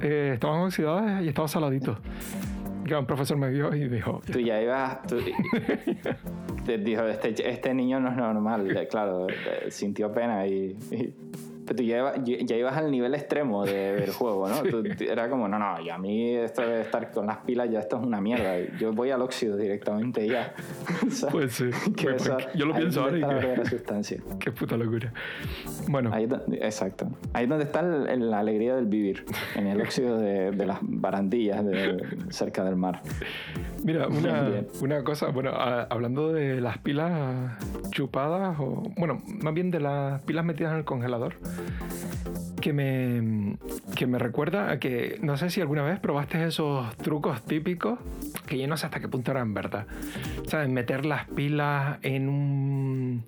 eh, 0.00 0.32
estaban 0.34 0.62
oxidadas 0.62 1.22
y 1.22 1.28
estaba 1.28 1.46
saladito. 1.46 1.98
Que 2.84 2.96
un 2.96 3.06
profesor 3.06 3.36
me 3.36 3.48
vio 3.48 3.72
y 3.76 3.88
dijo... 3.88 4.20
Tú 4.30 4.40
ya 4.40 4.60
ibas... 4.60 5.02
Tú, 5.06 5.18
te 6.66 6.78
dijo, 6.78 7.04
este, 7.04 7.48
este 7.48 7.72
niño 7.74 8.00
no 8.00 8.10
es 8.10 8.16
normal. 8.16 8.86
Claro, 8.90 9.28
eh, 9.28 9.70
sintió 9.70 10.12
pena 10.12 10.44
y, 10.48 10.76
y 10.90 11.14
pero 11.64 11.76
tú 11.76 11.82
ya, 11.82 12.14
ya, 12.24 12.56
ibas 12.56 12.76
al 12.76 12.90
nivel 12.90 13.14
extremo 13.14 13.64
de, 13.64 13.94
del 14.00 14.10
juego, 14.10 14.48
¿no? 14.48 14.62
Tú, 14.62 14.82
era 15.00 15.28
como, 15.28 15.48
no, 15.48 15.58
no, 15.58 15.80
y 15.80 15.90
a 15.90 15.98
mí 15.98 16.34
esto 16.34 16.62
de 16.62 16.82
estar 16.82 17.10
con 17.10 17.26
las 17.26 17.38
pilas 17.38 17.70
ya 17.70 17.80
esto 17.80 17.98
es 17.98 18.06
una 18.06 18.20
mierda. 18.20 18.58
Yo 18.78 18.92
voy 18.92 19.10
al 19.10 19.22
óxido 19.22 19.56
directamente 19.56 20.26
ya. 20.26 20.54
pues 21.30 21.54
sí. 21.54 21.70
yo 22.54 22.66
lo 22.66 22.74
pienso 22.74 23.02
ahora 23.02 23.18
y 23.18 23.20
que... 23.20 23.56
La 23.56 23.64
sustancia. 23.64 24.18
Qué 24.38 24.50
puta 24.52 24.76
locura. 24.76 25.12
Bueno. 25.88 26.10
Ahí, 26.12 26.28
exacto. 26.60 27.08
Ahí 27.32 27.44
es 27.44 27.48
donde 27.48 27.64
está 27.64 27.82
la 27.82 28.38
alegría 28.38 28.74
del 28.76 28.86
vivir, 28.86 29.24
en 29.54 29.66
el 29.66 29.80
óxido 29.80 30.18
de, 30.18 30.50
de 30.50 30.66
las 30.66 30.78
barandillas 30.82 31.64
de, 31.64 32.02
cerca 32.30 32.64
del 32.64 32.76
mar. 32.76 33.02
Mira, 33.84 34.06
una, 34.06 34.62
una 34.80 35.04
cosa, 35.04 35.28
bueno, 35.28 35.52
hablando 35.54 36.32
de 36.32 36.60
las 36.60 36.78
pilas 36.78 37.58
chupadas, 37.90 38.56
o 38.60 38.82
bueno, 38.96 39.20
más 39.42 39.54
bien 39.54 39.70
de 39.70 39.80
las 39.80 40.22
pilas 40.22 40.44
metidas 40.44 40.72
en 40.72 40.78
el 40.78 40.84
congelador, 40.84 41.34
que 42.60 42.72
me, 42.72 43.56
que 43.96 44.06
me 44.06 44.18
recuerda 44.18 44.70
a 44.70 44.78
que 44.78 45.18
no 45.20 45.36
sé 45.36 45.50
si 45.50 45.60
alguna 45.60 45.82
vez 45.82 45.98
probaste 45.98 46.42
esos 46.46 46.96
trucos 46.96 47.42
típicos 47.42 47.98
que 48.46 48.58
yo 48.58 48.68
no 48.68 48.76
sé 48.76 48.86
hasta 48.86 49.00
qué 49.00 49.08
punto 49.08 49.32
eran 49.32 49.52
verdad. 49.52 49.86
¿Sabes? 50.46 50.68
Meter 50.68 51.04
las 51.04 51.26
pilas 51.28 51.98
en 52.02 52.28
un 52.28 53.24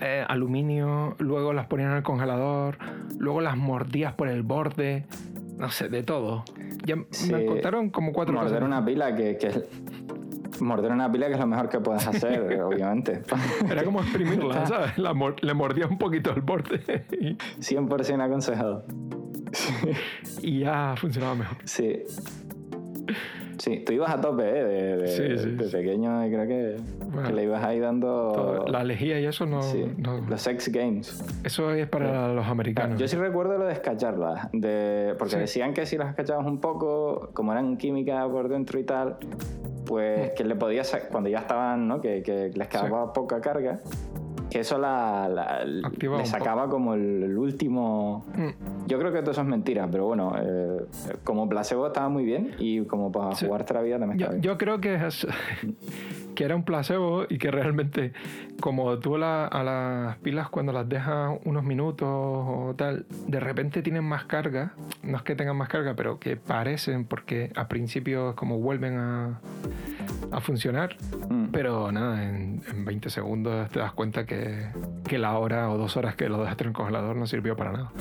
eh, 0.00 0.24
aluminio, 0.26 1.14
luego 1.18 1.52
las 1.52 1.66
ponían 1.66 1.90
en 1.90 1.96
el 1.98 2.02
congelador, 2.02 2.78
luego 3.18 3.40
las 3.40 3.56
mordías 3.56 4.14
por 4.14 4.28
el 4.28 4.42
borde, 4.42 5.04
no 5.58 5.70
sé, 5.70 5.88
de 5.88 6.02
todo. 6.02 6.44
Ya 6.86 6.96
me 6.96 7.46
contaron 7.46 7.90
como 7.90 8.12
cuatro 8.12 8.34
Morder 8.34 8.62
una 8.62 8.84
pila 8.84 9.14
que, 9.14 9.36
que 9.36 9.68
morder 10.60 10.92
una 10.92 11.10
pila 11.10 11.26
que 11.26 11.34
es 11.34 11.40
lo 11.40 11.46
mejor 11.46 11.68
que 11.68 11.80
puedes 11.80 12.06
hacer, 12.06 12.60
obviamente. 12.62 13.22
Era 13.70 13.84
como 13.84 14.00
exprimirla, 14.00 14.66
¿sabes? 14.66 14.92
le 14.98 15.54
mordía 15.54 15.86
un 15.86 15.98
poquito 15.98 16.32
el 16.32 16.42
borde. 16.42 17.06
100% 17.58 18.22
aconsejado. 18.22 18.84
y 20.42 20.60
ya 20.60 20.94
funcionaba 20.96 21.34
mejor. 21.34 21.56
Sí. 21.64 22.02
Sí, 23.58 23.82
tú 23.84 23.92
ibas 23.92 24.10
a 24.10 24.20
tope, 24.20 24.44
¿eh? 24.44 24.64
De, 24.64 24.96
de, 24.96 25.68
pequeño 25.70 26.26
y 26.26 26.30
creo 26.30 26.46
que, 26.46 27.32
le 27.32 27.42
ibas 27.42 27.64
ahí 27.64 27.80
dando... 27.80 28.64
la 28.68 28.84
lejía 28.84 29.20
y 29.20 29.26
eso 29.26 29.46
no, 29.46 29.60
Los 30.28 30.42
sex 30.42 30.68
games. 30.68 31.22
Eso 31.44 31.72
es 31.72 31.88
para 31.88 32.32
los 32.32 32.46
americanos. 32.46 32.98
Yo 32.98 33.08
sí 33.08 33.16
recuerdo 33.16 33.58
lo 33.58 33.66
de 33.66 33.72
escacharlas, 33.72 34.48
de, 34.52 35.14
porque 35.18 35.36
decían 35.36 35.74
que 35.74 35.86
si 35.86 35.96
las 35.96 36.10
escachabas 36.10 36.46
un 36.46 36.60
poco, 36.60 37.30
como 37.34 37.52
eran 37.52 37.76
química 37.76 38.28
por 38.28 38.48
dentro 38.48 38.78
y 38.78 38.84
tal, 38.84 39.16
pues 39.86 40.32
que 40.32 40.44
le 40.44 40.54
podías, 40.54 40.94
cuando 41.10 41.28
ya 41.28 41.38
estaban, 41.40 41.88
¿no? 41.88 42.00
Que, 42.00 42.22
que 42.22 42.50
les 42.54 42.68
quedaba 42.68 43.12
poca 43.12 43.40
carga, 43.40 43.80
que 43.82 44.27
eso 44.50 44.78
la, 44.78 45.28
le 45.64 46.26
sacaba 46.26 46.68
como 46.68 46.94
el, 46.94 47.36
último. 47.36 48.24
Mm. 48.34 48.86
Yo 48.86 48.98
creo 48.98 49.12
que 49.12 49.20
todo 49.20 49.32
eso 49.32 49.42
es 49.42 49.46
mentira, 49.46 49.88
pero 49.90 50.06
bueno, 50.06 50.32
eh, 50.40 50.86
como 51.24 51.48
placebo 51.48 51.86
estaba 51.86 52.08
muy 52.08 52.24
bien 52.24 52.54
y 52.58 52.84
como 52.84 53.12
para 53.12 53.34
jugar 53.34 53.64
la 53.72 53.82
vida 53.82 53.98
también 53.98 54.18
yo, 54.18 54.36
Yo 54.38 54.58
creo 54.58 54.80
que, 54.80 54.94
es, 54.94 55.26
que 56.34 56.44
era 56.44 56.56
un 56.56 56.64
placebo 56.64 57.24
y 57.28 57.38
que 57.38 57.50
realmente, 57.50 58.12
como 58.60 58.98
tú 58.98 59.16
a 59.16 59.62
las 59.64 60.16
pilas 60.18 60.48
cuando 60.48 60.72
las 60.72 60.88
dejas 60.88 61.38
unos 61.44 61.64
minutos 61.64 62.08
o 62.08 62.74
tal, 62.76 63.06
de 63.26 63.40
repente 63.40 63.82
tienen 63.82 64.04
más 64.04 64.24
carga. 64.24 64.72
No 65.02 65.16
es 65.16 65.22
que 65.22 65.34
tengan 65.34 65.56
más 65.56 65.68
carga, 65.68 65.94
pero 65.94 66.18
que 66.18 66.36
parecen, 66.36 67.04
porque 67.04 67.50
a 67.54 67.68
principio 67.68 68.34
como 68.36 68.58
vuelven 68.58 68.96
a 68.98 69.40
a 70.30 70.40
funcionar. 70.40 70.96
Mm. 71.28 71.46
Pero 71.52 71.92
nada, 71.92 72.22
en, 72.24 72.62
20 72.84 73.10
segundos 73.10 73.68
te 73.70 73.80
das 73.80 73.92
cuenta 73.92 74.24
que, 74.24 74.68
que, 75.06 75.18
la 75.18 75.38
hora 75.38 75.70
o 75.70 75.78
dos 75.78 75.96
horas 75.96 76.16
que 76.16 76.28
lo 76.28 76.40
dejaste 76.40 76.64
en 76.64 76.68
el 76.68 76.74
congelador 76.74 77.16
no 77.16 77.26
sirvió 77.26 77.56
para 77.56 77.72
nada. 77.72 77.92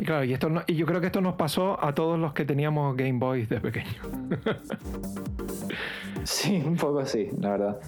Y 0.00 0.04
claro, 0.04 0.24
y, 0.24 0.32
esto 0.32 0.50
y 0.66 0.74
yo 0.74 0.86
creo 0.86 1.00
que 1.00 1.06
esto 1.06 1.20
nos 1.20 1.34
pasó 1.34 1.82
a 1.82 1.94
todos 1.94 2.18
los 2.18 2.32
que 2.32 2.44
teníamos 2.44 2.96
Game 2.96 3.18
Boys 3.18 3.48
de 3.48 3.60
pequeño. 3.60 4.02
sí, 6.24 6.62
un 6.64 6.76
poco 6.76 7.00
así, 7.00 7.30
la 7.40 7.50
verdad. 7.50 7.80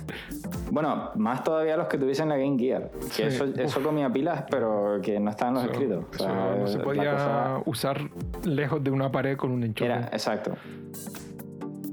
Bueno, 0.70 1.10
más 1.16 1.44
todavía 1.44 1.76
los 1.76 1.88
que 1.88 1.98
tuviesen 1.98 2.28
la 2.28 2.36
Game 2.36 2.58
Gear. 2.58 2.90
Que 3.14 3.26
eso, 3.26 3.44
eso, 3.44 3.82
comía 3.82 4.10
pilas, 4.10 4.44
pero 4.50 5.00
que 5.02 5.18
no 5.20 5.30
estaban 5.30 5.54
los 5.54 5.64
escritos. 5.64 6.04
no 6.20 6.66
se 6.66 6.78
podía 6.78 7.60
usar 7.66 8.10
lejos 8.44 8.82
de 8.82 8.90
una 8.90 9.10
pared 9.10 9.36
con 9.36 9.50
un 9.50 9.64
enchufe. 9.64 9.86
Era, 9.86 10.08
exacto 10.12 10.52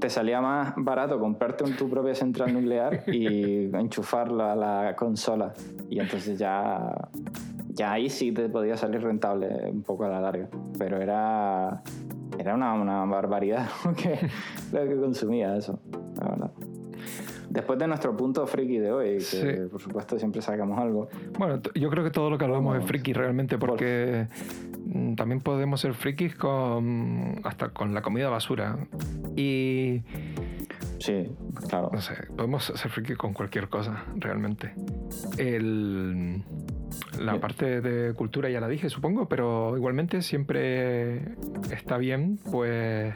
te 0.06 0.10
salía 0.10 0.40
más 0.40 0.72
barato 0.76 1.18
comprarte 1.18 1.64
tu 1.72 1.90
propia 1.90 2.14
central 2.14 2.54
nuclear 2.54 3.02
y 3.08 3.64
enchufarla 3.74 4.52
a 4.52 4.54
la 4.54 4.94
consola. 4.94 5.52
Y 5.90 5.98
entonces 5.98 6.38
ya, 6.38 6.92
ya 7.70 7.90
ahí 7.90 8.08
sí 8.08 8.30
te 8.30 8.48
podía 8.48 8.76
salir 8.76 9.02
rentable 9.02 9.48
un 9.68 9.82
poco 9.82 10.04
a 10.04 10.08
la 10.08 10.20
larga. 10.20 10.48
Pero 10.78 10.98
era, 10.98 11.82
era 12.38 12.54
una, 12.54 12.74
una 12.74 13.04
barbaridad 13.04 13.66
lo 13.84 13.94
que, 13.94 14.16
lo 14.72 14.88
que 14.88 14.96
consumía 14.96 15.56
eso. 15.56 15.80
Después 17.56 17.78
de 17.78 17.86
nuestro 17.86 18.14
punto 18.14 18.46
friki 18.46 18.76
de 18.76 18.92
hoy, 18.92 19.16
que 19.30 19.66
por 19.70 19.80
supuesto 19.80 20.18
siempre 20.18 20.42
sacamos 20.42 20.78
algo. 20.78 21.08
Bueno, 21.38 21.58
yo 21.74 21.88
creo 21.88 22.04
que 22.04 22.10
todo 22.10 22.28
lo 22.28 22.36
que 22.36 22.44
hablamos 22.44 22.76
es 22.78 22.84
friki 22.84 23.14
realmente, 23.14 23.56
porque 23.56 24.26
mm, 24.84 25.14
también 25.14 25.40
podemos 25.40 25.80
ser 25.80 25.94
frikis 25.94 26.34
con 26.34 27.40
hasta 27.44 27.70
con 27.70 27.94
la 27.94 28.02
comida 28.02 28.28
basura. 28.28 28.76
Y. 29.36 30.02
Sí, 30.98 31.30
claro. 31.66 31.88
No 31.94 32.00
sé, 32.02 32.26
podemos 32.36 32.64
ser 32.64 32.90
frikis 32.90 33.16
con 33.16 33.32
cualquier 33.32 33.70
cosa, 33.70 34.04
realmente. 34.16 34.74
El 35.38 36.42
la 37.18 37.40
parte 37.40 37.80
de 37.80 38.12
cultura 38.12 38.50
ya 38.50 38.60
la 38.60 38.68
dije, 38.68 38.90
supongo, 38.90 39.30
pero 39.30 39.78
igualmente 39.78 40.20
siempre 40.20 41.36
está 41.70 41.96
bien, 41.96 42.38
pues 42.50 43.14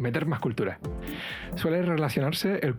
meter 0.00 0.26
más 0.26 0.40
cultura. 0.40 0.78
Suele 1.56 1.82
relacionarse 1.82 2.60
el, 2.62 2.76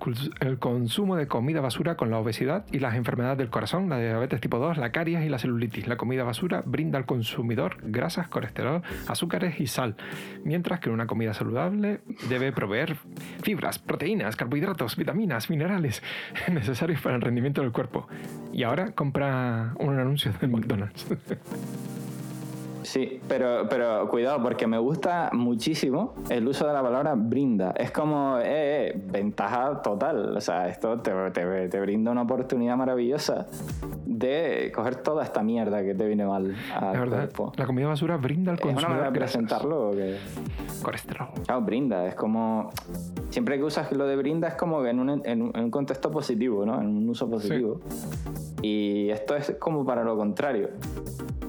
consumo 0.59 1.15
de 1.15 1.27
comida 1.27 1.61
basura 1.61 1.95
con 1.95 2.09
la 2.09 2.17
obesidad 2.17 2.65
y 2.71 2.79
las 2.79 2.95
enfermedades 2.95 3.37
del 3.37 3.49
corazón, 3.49 3.89
la 3.89 3.99
diabetes 3.99 4.41
tipo 4.41 4.57
2, 4.59 4.77
la 4.77 4.91
caries 4.91 5.25
y 5.25 5.29
la 5.29 5.39
celulitis. 5.39 5.87
La 5.87 5.97
comida 5.97 6.23
basura 6.23 6.63
brinda 6.65 6.97
al 6.97 7.05
consumidor 7.05 7.77
grasas, 7.83 8.27
colesterol, 8.27 8.81
azúcares 9.07 9.59
y 9.59 9.67
sal, 9.67 9.95
mientras 10.43 10.79
que 10.79 10.89
una 10.89 11.07
comida 11.07 11.33
saludable 11.33 12.01
debe 12.29 12.51
proveer 12.51 12.97
fibras, 13.43 13.79
proteínas, 13.79 14.35
carbohidratos, 14.35 14.95
vitaminas, 14.95 15.49
minerales 15.49 16.01
necesarios 16.51 17.01
para 17.01 17.15
el 17.15 17.21
rendimiento 17.21 17.61
del 17.61 17.71
cuerpo. 17.71 18.07
Y 18.53 18.63
ahora 18.63 18.91
compra 18.91 19.73
un 19.79 19.97
anuncio 19.99 20.31
del 20.39 20.49
McDonald's. 20.49 21.07
Sí, 22.91 23.21
pero, 23.25 23.69
pero 23.69 24.09
cuidado, 24.09 24.43
porque 24.43 24.67
me 24.67 24.77
gusta 24.77 25.29
muchísimo 25.31 26.13
el 26.27 26.45
uso 26.45 26.67
de 26.67 26.73
la 26.73 26.81
palabra 26.81 27.15
brinda. 27.15 27.71
Es 27.77 27.89
como, 27.89 28.37
eh, 28.39 28.43
eh 28.89 29.01
ventaja 29.05 29.81
total. 29.81 30.35
O 30.35 30.41
sea, 30.41 30.67
esto 30.67 30.99
te, 30.99 31.13
te, 31.31 31.79
brinda 31.79 32.11
una 32.11 32.23
oportunidad 32.23 32.75
maravillosa 32.75 33.47
de 34.05 34.73
coger 34.75 34.97
toda 34.97 35.23
esta 35.23 35.41
mierda 35.41 35.81
que 35.83 35.95
te 35.95 36.05
viene 36.05 36.25
mal 36.25 36.53
al 36.75 36.99
verdad, 36.99 37.29
La 37.55 37.65
comida 37.65 37.87
basura 37.87 38.17
brinda 38.17 38.51
al 38.51 38.59
consumidor. 38.59 38.81
Es 38.81 38.85
una 38.85 38.89
manera 38.89 39.09
de 39.09 39.17
presentarlo 39.17 39.91
que... 39.91 40.17
Colesterol. 40.83 41.29
Claro, 41.45 41.61
brinda. 41.61 42.05
Es 42.07 42.15
como... 42.15 42.71
Siempre 43.29 43.55
que 43.57 43.63
usas 43.63 43.89
lo 43.93 44.05
de 44.05 44.17
brinda 44.17 44.49
es 44.49 44.55
como 44.55 44.85
en 44.85 44.99
un, 44.99 45.21
en 45.23 45.41
un 45.41 45.71
contexto 45.71 46.11
positivo, 46.11 46.65
¿no? 46.65 46.81
En 46.81 46.87
un 46.87 47.07
uso 47.07 47.29
positivo. 47.29 47.79
Y 48.61 49.09
esto 49.11 49.37
es 49.37 49.55
como 49.61 49.85
para 49.85 50.03
lo 50.03 50.17
contrario 50.17 50.71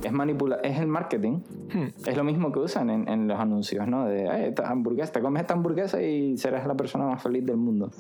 es 0.05 0.13
manipula 0.13 0.57
es 0.63 0.79
el 0.79 0.87
marketing. 0.87 1.32
Hmm. 1.39 1.89
Es 2.07 2.17
lo 2.17 2.25
mismo 2.25 2.53
que 2.53 2.59
usan 2.61 2.91
en, 2.91 3.09
en 3.09 3.29
los 3.29 3.39
anuncios, 3.39 3.87
¿no? 3.87 4.07
De, 4.07 4.49
esta 4.49 4.69
hamburguesa, 4.69 5.13
te 5.13 5.21
comes 5.21 5.43
esta 5.43 5.55
hamburguesa 5.55 6.03
y 6.03 6.37
serás 6.37 6.67
la 6.67 6.77
persona 6.77 7.07
más 7.07 7.23
feliz 7.23 7.45
del 7.45 7.57
mundo 7.57 7.91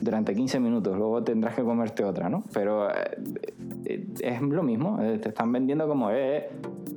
durante 0.00 0.34
15 0.34 0.60
minutos. 0.60 0.96
Luego 0.96 1.22
tendrás 1.22 1.54
que 1.54 1.62
comerte 1.62 2.04
otra, 2.04 2.28
¿no? 2.28 2.44
Pero 2.52 2.90
eh, 2.90 3.18
es 3.84 4.42
lo 4.42 4.62
mismo. 4.62 5.00
Eh, 5.02 5.18
te 5.18 5.30
están 5.30 5.52
vendiendo 5.52 5.86
como, 5.86 6.10
eh, 6.10 6.48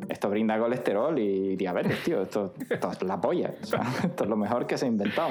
esto 0.09 0.29
brinda 0.29 0.59
colesterol 0.59 1.17
y 1.17 1.55
diabetes, 1.55 2.03
tío. 2.03 2.21
Esto, 2.21 2.53
es 2.69 3.03
la 3.03 3.19
polla. 3.19 3.53
esto 4.03 4.23
es 4.23 4.29
lo 4.29 4.37
mejor 4.37 4.67
que 4.67 4.77
se 4.77 4.85
ha 4.85 4.87
inventado. 4.87 5.29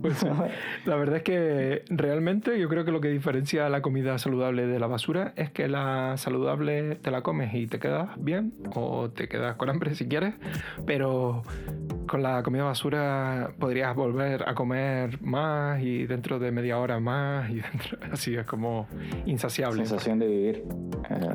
Pues, 0.00 0.24
la 0.84 0.96
verdad 0.96 1.16
es 1.16 1.22
que 1.22 1.84
realmente 1.88 2.58
yo 2.58 2.68
creo 2.68 2.84
que 2.84 2.92
lo 2.92 3.00
que 3.00 3.08
diferencia 3.08 3.68
la 3.68 3.82
comida 3.82 4.18
saludable 4.18 4.66
de 4.66 4.78
la 4.78 4.86
basura 4.86 5.32
es 5.36 5.50
que 5.50 5.68
la 5.68 6.16
saludable 6.16 6.96
te 6.96 7.10
la 7.10 7.22
comes 7.22 7.54
y 7.54 7.66
te 7.66 7.78
quedas 7.78 8.10
bien 8.18 8.52
o 8.74 9.10
te 9.10 9.28
quedas 9.28 9.56
con 9.56 9.70
hambre 9.70 9.94
si 9.94 10.06
quieres, 10.06 10.34
pero 10.86 11.42
con 12.06 12.22
la 12.22 12.42
comida 12.42 12.64
basura 12.64 13.52
podrías 13.58 13.94
volver 13.96 14.48
a 14.48 14.54
comer 14.54 15.20
más 15.22 15.80
y 15.80 16.06
dentro 16.06 16.38
de 16.38 16.50
media 16.52 16.78
hora 16.78 17.00
más 17.00 17.50
y 17.50 17.54
dentro, 17.72 17.98
así 18.12 18.36
es 18.36 18.46
como 18.46 18.86
insaciable. 19.26 19.86
Sensación 19.86 20.18
de 20.18 20.26
vivir. 20.26 20.64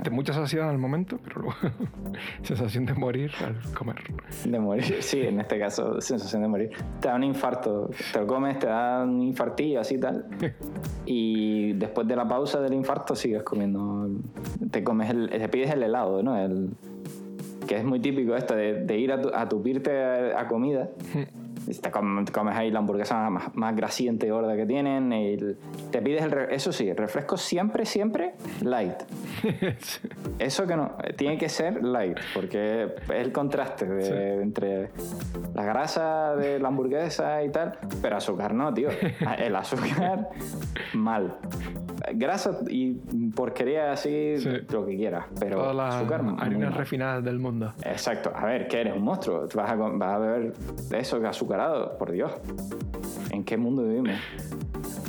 De 0.04 0.10
mucha 0.10 0.34
saciedad 0.34 0.70
al 0.70 0.78
momento, 0.78 1.20
pero 1.24 1.42
luego 1.42 1.58
sensación 2.42 2.86
de 2.86 2.94
morir 2.94 3.32
al 3.46 3.56
comer. 3.74 3.98
De 4.46 4.60
morir, 4.60 4.98
sí, 5.02 5.22
en 5.22 5.40
este 5.40 5.60
caso, 5.60 6.02
sensación 6.02 6.42
de 6.42 6.48
morir. 6.48 6.72
Te 7.00 7.08
da 7.08 7.16
un 7.16 7.24
infarto, 7.24 7.90
te 8.12 8.20
lo 8.20 8.28
comes, 8.28 8.60
te 8.60 8.68
da 8.68 9.04
un 9.04 9.22
infartillo, 9.22 9.80
así 9.80 10.00
tal. 10.00 10.26
y 11.06 11.74
después 11.74 12.08
de 12.08 12.16
la 12.16 12.28
pausa 12.28 12.60
del 12.62 12.74
infarto 12.74 13.16
sigues 13.16 13.44
comiendo. 13.44 14.10
Te 14.72 14.84
comes 14.84 15.10
el, 15.10 15.30
te 15.30 15.50
pides 15.50 15.72
el 15.72 15.84
helado, 15.84 16.24
¿no? 16.24 16.38
El, 16.38 16.70
que 17.70 17.78
es 17.78 17.84
muy 17.84 18.00
típico 18.00 18.36
esto 18.36 18.56
de, 18.56 18.98
ir 18.98 19.12
a, 19.12 19.22
tu, 19.22 19.30
a 19.32 19.48
tupirte 19.48 19.92
a, 20.34 20.48
comida. 20.48 20.90
Te 21.82 21.92
comes 21.92 22.56
ahí 22.56 22.72
la 22.72 22.80
hamburguesa 22.80 23.30
más, 23.30 23.56
más 23.56 23.76
grasiente 23.76 24.28
y 24.28 24.30
gorda 24.30 24.56
que 24.56 24.66
tienen. 24.66 25.12
Y 25.14 25.38
te 25.92 26.02
pides 26.02 26.24
el. 26.24 26.34
Eso 26.52 26.72
sí, 26.72 26.92
refresco 26.94 27.38
siempre, 27.38 27.86
siempre 27.86 28.34
light. 28.62 28.96
Eso 30.40 30.66
que 30.66 30.76
no. 30.76 30.96
Tiene 31.18 31.38
que 31.38 31.50
ser 31.50 31.84
light, 31.84 32.18
porque 32.34 32.86
es 32.86 33.10
el 33.10 33.32
contraste 33.32 33.86
entre 34.42 34.90
la 35.54 35.64
grasa 35.64 36.36
de 36.36 36.60
la 36.60 36.70
hamburguesa 36.70 37.44
y 37.44 37.50
tal. 37.50 37.78
Pero 38.02 38.18
azúcar 38.18 38.54
no, 38.54 38.74
tío. 38.74 38.90
El 39.38 39.56
azúcar, 39.56 40.30
mal 40.94 41.38
grasa 42.14 42.60
y 42.70 42.94
porquería 43.36 43.92
así, 43.92 44.36
lo 44.70 44.86
que 44.86 44.96
quieras. 44.96 45.26
Pero 45.40 45.58
Todas 45.58 45.76
las 45.76 45.96
azúcar, 45.96 46.24
harinas 46.40 46.76
refinadas 46.76 47.24
del 47.24 47.40
mundo. 47.40 47.74
Exacto. 47.84 48.32
A 48.36 48.46
ver, 48.46 48.68
¿qué 48.68 48.82
eres? 48.82 48.96
¿Un 48.96 49.04
monstruo? 49.04 49.48
¿Vas 49.54 49.72
a, 49.72 49.76
vas 49.76 50.16
a 50.16 50.20
beber 50.20 50.54
eso 50.92 51.26
azucarado? 51.28 51.98
Por 51.98 52.12
Dios. 52.12 52.32
¿En 53.32 53.44
qué 53.44 53.58
mundo 53.58 53.84
vivimos? 53.84 54.16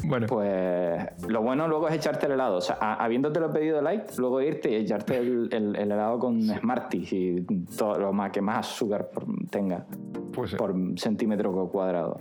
Bueno. 0.05 0.27
Pues 0.27 1.07
lo 1.29 1.43
bueno 1.43 1.69
luego 1.69 1.89
es 1.89 1.95
echarte 1.95 2.27
el 2.27 2.33
helado. 2.33 2.57
O 2.57 2.61
sea, 2.61 2.77
habiéndote 2.77 3.39
lo 3.39 3.53
pedido 3.53 3.81
light, 3.81 4.03
luego 4.19 4.41
irte 4.41 4.71
y 4.71 4.75
echarte 4.77 5.19
el, 5.19 5.49
el, 5.53 5.77
helado 5.77 6.19
con 6.19 6.43
Smarties 6.43 7.13
y 7.13 7.47
todo 7.77 7.99
lo 7.99 8.13
más 8.13 8.33
que 8.33 8.41
más 8.41 8.59
azúcar 8.67 9.09
tenga 9.51 9.87
pues 10.33 10.55
por 10.55 10.75
centímetro 10.97 11.53
cuadrado. 11.69 12.19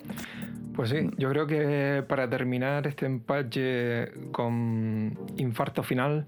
Pues 0.75 0.89
sí, 0.89 1.09
yo 1.17 1.29
creo 1.29 1.47
que 1.47 2.03
para 2.07 2.29
terminar 2.29 2.87
este 2.87 3.05
empache 3.05 4.11
con 4.31 5.17
infarto 5.37 5.83
final, 5.83 6.25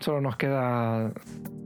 solo 0.00 0.20
nos 0.20 0.36
queda 0.36 1.12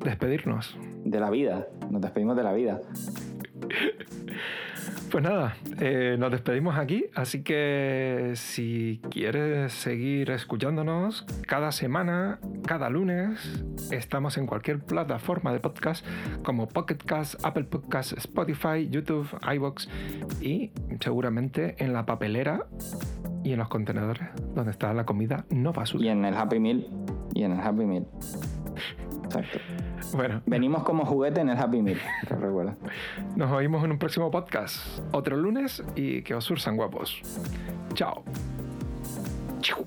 despedirnos. 0.05 0.77
De 1.05 1.21
la 1.21 1.31
vida, 1.31 1.67
nos 1.91 2.03
despedimos 2.03 2.37
de 2.37 2.43
la 2.43 2.53
vida. 2.53 2.81
Pues 5.11 5.23
nada, 5.23 5.57
eh, 5.81 6.17
nos 6.19 6.33
despedimos 6.33 6.77
aquí, 6.77 7.07
así 7.15 7.43
que 7.43 8.33
si 8.35 9.01
quieres 9.11 9.73
seguir 9.73 10.31
escuchándonos 10.31 11.25
cada 11.47 11.71
semana, 11.71 12.41
cada 12.67 12.91
lunes, 12.91 13.65
estamos 13.93 14.37
en 14.39 14.47
cualquier 14.47 14.81
plataforma 14.81 15.53
de 15.53 15.61
podcast 15.61 16.05
como 16.43 16.67
Pocket 16.67 16.97
Cast, 16.97 17.45
Apple 17.45 17.65
Podcasts, 17.65 18.13
Spotify, 18.19 18.89
YouTube, 18.91 19.29
iBox 19.55 19.89
y 20.41 20.73
seguramente 21.01 21.77
en 21.79 21.93
la 21.93 22.07
papelera 22.07 22.67
y 23.45 23.53
en 23.53 23.59
los 23.59 23.69
contenedores 23.69 24.29
donde 24.55 24.73
está 24.73 24.93
la 24.95 25.05
comida 25.05 25.45
no 25.51 25.73
basura. 25.73 26.05
Y 26.05 26.09
en 26.09 26.25
el 26.25 26.35
Happy 26.35 26.59
Meal. 26.59 26.89
Y 27.35 27.45
en 27.45 27.53
el 27.53 27.61
Happy 27.61 27.85
Meal. 27.85 28.07
Exacto. 29.25 29.59
Bueno. 30.15 30.43
Venimos 30.47 30.85
como 30.85 31.05
juguete 31.05 31.41
en 31.41 31.49
el 31.49 31.59
Happy 31.59 31.83
Meal, 31.83 31.99
te 32.29 32.37
recuerdo. 32.37 32.75
Nos 33.37 33.51
oímos 33.51 33.85
en 33.85 33.93
un 33.93 33.99
próximo 33.99 34.31
podcast. 34.31 34.77
Otro 35.13 35.37
lunes 35.37 35.83
y 35.97 36.23
que 36.23 36.35
os 36.35 36.45
sursan 36.45 36.77
guapos. 36.77 37.21
Chao. 37.95 38.23
Chau. 39.61 39.87